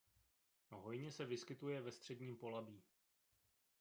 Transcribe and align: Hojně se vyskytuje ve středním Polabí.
Hojně 0.71 1.11
se 1.11 1.25
vyskytuje 1.25 1.81
ve 1.81 1.91
středním 1.91 2.37
Polabí. 2.37 2.81